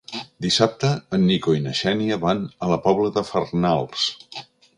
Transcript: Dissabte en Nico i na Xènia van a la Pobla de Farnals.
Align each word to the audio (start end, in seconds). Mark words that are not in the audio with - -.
Dissabte 0.43 0.87
en 1.17 1.27
Nico 1.31 1.53
i 1.57 1.61
na 1.65 1.73
Xènia 1.81 2.17
van 2.25 2.41
a 2.49 2.71
la 2.73 2.79
Pobla 2.87 3.13
de 3.19 3.25
Farnals. 3.29 4.09